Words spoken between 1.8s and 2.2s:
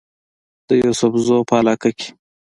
کې